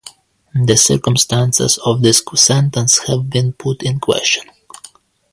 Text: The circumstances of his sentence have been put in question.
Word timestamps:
The 0.55 0.77
circumstances 0.77 1.77
of 1.85 2.01
his 2.01 2.23
sentence 2.33 3.05
have 3.07 3.29
been 3.29 3.53
put 3.53 3.83
in 3.83 3.99
question. 3.99 4.49